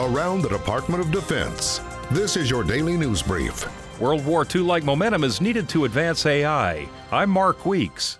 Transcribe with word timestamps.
around 0.00 0.40
the 0.40 0.48
Department 0.48 1.02
of 1.02 1.10
Defense. 1.10 1.82
This 2.10 2.34
is 2.38 2.48
your 2.48 2.64
daily 2.64 2.96
news 2.96 3.22
brief. 3.22 3.68
World 4.00 4.24
War 4.24 4.46
II 4.52 4.62
like 4.62 4.82
momentum 4.82 5.24
is 5.24 5.42
needed 5.42 5.68
to 5.68 5.84
advance 5.84 6.24
AI. 6.24 6.88
I'm 7.12 7.28
Mark 7.28 7.66
Weeks. 7.66 8.18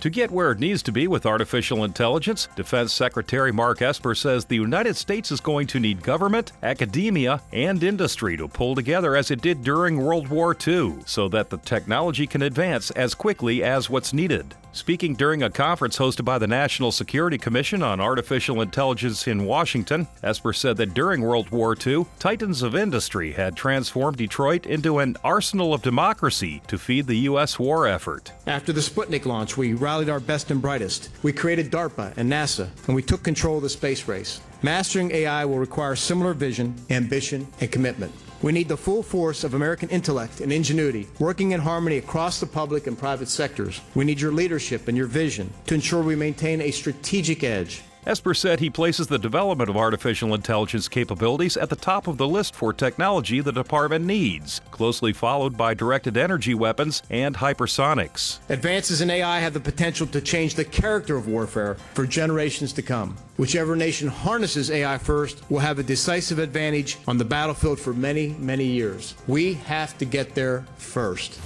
To 0.00 0.10
get 0.10 0.30
where 0.30 0.52
it 0.52 0.58
needs 0.58 0.82
to 0.82 0.92
be 0.92 1.08
with 1.08 1.24
artificial 1.24 1.84
intelligence, 1.84 2.48
Defense 2.54 2.92
Secretary 2.92 3.50
Mark 3.50 3.80
Esper 3.80 4.14
says 4.14 4.44
the 4.44 4.56
United 4.56 4.94
States 4.94 5.32
is 5.32 5.40
going 5.40 5.66
to 5.68 5.80
need 5.80 6.02
government, 6.02 6.52
academia, 6.62 7.40
and 7.50 7.82
industry 7.82 8.36
to 8.36 8.46
pull 8.46 8.74
together 8.74 9.16
as 9.16 9.30
it 9.30 9.40
did 9.40 9.64
during 9.64 9.96
World 9.96 10.28
War 10.28 10.54
II 10.54 10.96
so 11.06 11.28
that 11.30 11.48
the 11.48 11.56
technology 11.56 12.26
can 12.26 12.42
advance 12.42 12.90
as 12.90 13.14
quickly 13.14 13.64
as 13.64 13.88
what's 13.88 14.12
needed. 14.12 14.54
Speaking 14.76 15.14
during 15.14 15.42
a 15.42 15.48
conference 15.48 15.96
hosted 15.96 16.26
by 16.26 16.36
the 16.36 16.46
National 16.46 16.92
Security 16.92 17.38
Commission 17.38 17.82
on 17.82 17.98
Artificial 17.98 18.60
Intelligence 18.60 19.26
in 19.26 19.46
Washington, 19.46 20.06
Esper 20.22 20.52
said 20.52 20.76
that 20.76 20.92
during 20.92 21.22
World 21.22 21.48
War 21.48 21.74
II, 21.74 22.04
titans 22.18 22.60
of 22.60 22.76
industry 22.76 23.32
had 23.32 23.56
transformed 23.56 24.18
Detroit 24.18 24.66
into 24.66 24.98
an 24.98 25.16
arsenal 25.24 25.72
of 25.72 25.80
democracy 25.80 26.60
to 26.66 26.76
feed 26.76 27.06
the 27.06 27.16
U.S. 27.30 27.58
war 27.58 27.86
effort. 27.86 28.32
After 28.46 28.70
the 28.70 28.82
Sputnik 28.82 29.24
launch, 29.24 29.56
we 29.56 29.72
rallied 29.72 30.10
our 30.10 30.20
best 30.20 30.50
and 30.50 30.60
brightest. 30.60 31.08
We 31.22 31.32
created 31.32 31.72
DARPA 31.72 32.12
and 32.18 32.30
NASA, 32.30 32.68
and 32.86 32.94
we 32.94 33.00
took 33.00 33.22
control 33.22 33.56
of 33.56 33.62
the 33.62 33.70
space 33.70 34.06
race. 34.06 34.42
Mastering 34.60 35.10
AI 35.10 35.46
will 35.46 35.58
require 35.58 35.96
similar 35.96 36.34
vision, 36.34 36.74
ambition, 36.90 37.46
and 37.60 37.72
commitment. 37.72 38.12
We 38.42 38.52
need 38.52 38.68
the 38.68 38.76
full 38.76 39.02
force 39.02 39.44
of 39.44 39.54
American 39.54 39.88
intellect 39.88 40.40
and 40.40 40.52
ingenuity 40.52 41.08
working 41.18 41.52
in 41.52 41.60
harmony 41.60 41.96
across 41.96 42.38
the 42.38 42.46
public 42.46 42.86
and 42.86 42.98
private 42.98 43.28
sectors. 43.28 43.80
We 43.94 44.04
need 44.04 44.20
your 44.20 44.32
leadership 44.32 44.88
and 44.88 44.96
your 44.96 45.06
vision 45.06 45.52
to 45.66 45.74
ensure 45.74 46.02
we 46.02 46.16
maintain 46.16 46.60
a 46.60 46.70
strategic 46.70 47.42
edge. 47.44 47.82
Esper 48.06 48.34
said 48.34 48.60
he 48.60 48.70
places 48.70 49.08
the 49.08 49.18
development 49.18 49.68
of 49.68 49.76
artificial 49.76 50.32
intelligence 50.32 50.86
capabilities 50.86 51.56
at 51.56 51.68
the 51.68 51.74
top 51.74 52.06
of 52.06 52.18
the 52.18 52.28
list 52.28 52.54
for 52.54 52.72
technology 52.72 53.40
the 53.40 53.50
department 53.50 54.04
needs, 54.04 54.60
closely 54.70 55.12
followed 55.12 55.56
by 55.56 55.74
directed 55.74 56.16
energy 56.16 56.54
weapons 56.54 57.02
and 57.10 57.34
hypersonics. 57.34 58.38
Advances 58.48 59.00
in 59.00 59.10
AI 59.10 59.40
have 59.40 59.54
the 59.54 59.60
potential 59.60 60.06
to 60.06 60.20
change 60.20 60.54
the 60.54 60.64
character 60.64 61.16
of 61.16 61.26
warfare 61.26 61.74
for 61.94 62.06
generations 62.06 62.72
to 62.72 62.80
come. 62.80 63.16
Whichever 63.38 63.74
nation 63.74 64.06
harnesses 64.06 64.70
AI 64.70 64.98
first 64.98 65.42
will 65.50 65.58
have 65.58 65.80
a 65.80 65.82
decisive 65.82 66.38
advantage 66.38 66.98
on 67.08 67.18
the 67.18 67.24
battlefield 67.24 67.80
for 67.80 67.92
many, 67.92 68.28
many 68.38 68.66
years. 68.66 69.16
We 69.26 69.54
have 69.54 69.98
to 69.98 70.04
get 70.04 70.36
there 70.36 70.64
first. 70.76 71.40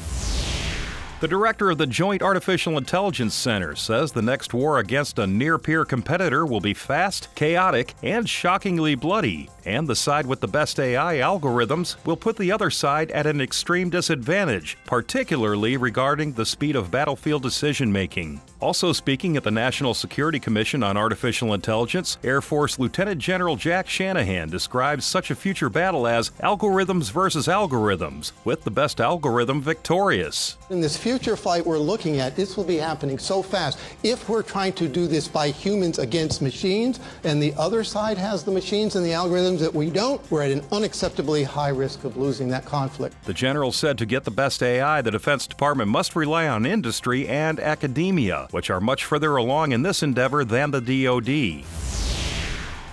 The 1.21 1.29
director 1.29 1.69
of 1.69 1.77
the 1.77 1.87
Joint 1.87 2.23
Artificial 2.23 2.79
Intelligence 2.79 3.35
Center 3.35 3.77
says 3.77 4.11
the 4.11 4.23
next 4.23 4.55
war 4.55 4.79
against 4.79 5.19
a 5.19 5.27
near 5.27 5.59
peer 5.59 5.85
competitor 5.85 6.47
will 6.47 6.63
be 6.63 6.73
fast, 6.73 7.29
chaotic, 7.35 7.95
and 8.03 8.27
shockingly 8.27 8.95
bloody, 8.95 9.51
and 9.67 9.87
the 9.87 9.95
side 9.95 10.25
with 10.25 10.41
the 10.41 10.49
best 10.49 10.81
AI 10.81 11.17
algorithms 11.17 12.03
will 12.07 12.17
put 12.17 12.39
the 12.39 12.51
other 12.51 12.71
side 12.71 13.11
at 13.11 13.27
an 13.27 13.43
extreme 13.43 13.91
disadvantage, 13.91 14.79
particularly 14.87 15.77
regarding 15.77 16.33
the 16.33 16.47
speed 16.47 16.75
of 16.75 16.91
battlefield 16.91 17.43
decision 17.43 17.93
making. 17.93 18.41
Also 18.61 18.93
speaking 18.93 19.39
at 19.39 19.43
the 19.43 19.51
National 19.51 19.95
Security 19.95 20.39
Commission 20.39 20.83
on 20.83 20.95
Artificial 20.95 21.55
Intelligence, 21.55 22.19
Air 22.23 22.43
Force 22.43 22.79
Lieutenant 22.79 23.19
General 23.19 23.57
Jack 23.57 23.89
Shanahan 23.89 24.51
describes 24.51 25.07
such 25.07 25.31
a 25.31 25.35
future 25.35 25.71
battle 25.71 26.07
as 26.07 26.29
algorithms 26.43 27.11
versus 27.11 27.47
algorithms, 27.47 28.33
with 28.45 28.63
the 28.65 28.71
best 28.71 29.01
algorithm 29.01 29.63
victorious. 29.63 30.59
In 30.69 30.83
this 30.83 30.95
future 30.95 31.39
fight 31.39 31.65
we're 31.65 31.79
looking 31.79 32.21
at, 32.21 32.37
this 32.37 32.59
will 32.59 32.65
be 32.65 32.77
happening 32.77 33.19
so 33.19 33.43
fast. 33.43 33.79
If 34.03 34.29
we're 34.29 34.43
trying 34.43 34.75
to 34.75 34.89
do 34.89 35.07
this 35.07 35.27
by 35.27 35.49
humans 35.49 35.99
against 35.99 36.43
machines, 36.43 37.01
and 37.25 37.43
the 37.43 37.55
other 37.55 37.83
side 37.83 38.19
has 38.19 38.45
the 38.45 38.53
machines 38.53 38.95
and 38.95 39.07
the 39.07 39.13
algorithms 39.13 39.61
that 39.61 39.73
we 39.73 39.89
don't, 39.89 40.21
we're 40.31 40.43
at 40.43 40.51
an 40.51 40.61
unacceptably 40.65 41.45
high 41.45 41.71
risk 41.71 42.05
of 42.05 42.19
losing 42.19 42.49
that 42.49 42.67
conflict. 42.67 43.17
The 43.25 43.33
general 43.33 43.73
said 43.73 43.97
to 43.97 44.05
get 44.05 44.25
the 44.25 44.31
best 44.31 44.63
AI, 44.63 45.01
the 45.01 45.11
Defense 45.11 45.47
Department 45.47 45.89
must 45.89 46.15
rely 46.15 46.47
on 46.47 46.67
industry 46.67 47.27
and 47.27 47.59
academia 47.59 48.49
which 48.53 48.71
are 48.71 48.81
much 48.81 49.05
further 49.05 49.37
along 49.37 49.73
in 49.73 49.83
this 49.83 50.03
endeavor 50.03 50.45
than 50.45 50.71
the 50.71 50.81
DoD. 50.81 51.65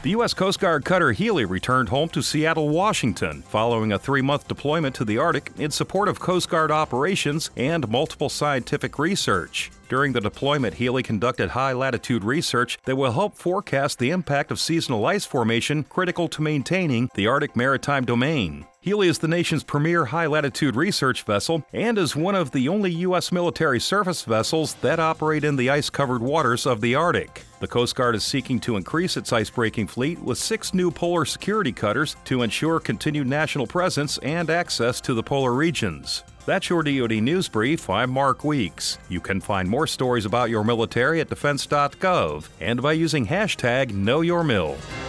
The 0.04 0.12
U.S. 0.12 0.34
Coast 0.34 0.60
Guard 0.60 0.86
cutter 0.86 1.12
Healy 1.12 1.44
returned 1.44 1.90
home 1.90 2.08
to 2.10 2.22
Seattle, 2.22 2.70
Washington, 2.70 3.42
following 3.42 3.92
a 3.92 4.00
three 4.00 4.22
month 4.22 4.48
deployment 4.48 4.96
to 4.96 5.04
the 5.04 5.18
Arctic 5.18 5.52
in 5.58 5.70
support 5.70 6.08
of 6.08 6.20
Coast 6.20 6.50
Guard 6.50 6.72
operations 6.72 7.50
and 7.58 7.90
multiple 7.90 8.30
scientific 8.30 9.00
research. 9.00 9.72
During 9.90 10.14
the 10.14 10.22
deployment, 10.22 10.76
Healy 10.76 11.02
conducted 11.02 11.50
high 11.50 11.74
latitude 11.74 12.24
research 12.24 12.78
that 12.86 12.96
will 12.96 13.12
help 13.12 13.36
forecast 13.36 14.00
the 14.00 14.12
impact 14.12 14.52
of 14.52 14.60
seasonal 14.60 15.06
ice 15.06 15.26
formation 15.26 15.84
critical 15.84 16.30
to 16.30 16.42
maintaining 16.42 17.10
the 17.16 17.28
Arctic 17.28 17.56
maritime 17.56 18.06
domain. 18.06 18.66
Healy 18.88 19.10
is 19.10 19.20
the 19.20 19.28
nation's 19.28 19.66
premier 19.66 20.06
high 20.06 20.28
latitude 20.28 20.78
research 20.78 21.24
vessel 21.24 21.62
and 21.74 21.98
is 21.98 22.16
one 22.16 22.36
of 22.36 22.52
the 22.52 22.70
only 22.70 22.90
U.S. 22.92 23.34
military 23.34 23.82
surface 23.82 24.24
vessels 24.24 24.76
that 24.76 24.98
operate 24.98 25.44
in 25.44 25.58
the 25.58 25.70
ice 25.70 25.90
covered 25.90 26.22
waters 26.22 26.66
of 26.66 26.80
the 26.80 26.96
Arctic. 26.96 27.44
The 27.60 27.68
Coast 27.68 27.96
Guard 27.96 28.16
is 28.16 28.24
seeking 28.24 28.62
to 28.62 28.78
increase 28.78 29.18
its 29.18 29.34
ice 29.34 29.50
breaking 29.50 29.88
fleet 29.88 30.20
with 30.20 30.38
six 30.38 30.74
new 30.74 30.90
polar 30.90 31.26
security 31.26 31.74
cutters 31.74 32.16
to 32.24 32.44
ensure 32.44 32.80
continued 32.80 33.28
national 33.28 33.68
presence 33.68 34.20
and 34.20 34.50
access 34.50 35.02
to 35.02 35.14
the 35.14 35.22
polar 35.22 35.52
regions. 35.52 36.24
That's 36.46 36.70
your 36.70 36.82
DoD 36.82 37.22
News 37.22 37.50
Brief. 37.50 37.90
I'm 37.90 38.10
Mark 38.10 38.46
Weeks. 38.46 39.00
You 39.10 39.20
can 39.20 39.42
find 39.42 39.68
more 39.68 39.88
stories 39.88 40.24
about 40.24 40.50
your 40.50 40.64
military 40.64 41.20
at 41.20 41.28
defense.gov 41.28 42.48
and 42.62 42.82
by 42.82 42.94
using 42.94 43.28
hashtag 43.28 43.92
KnowYourMil. 43.92 45.07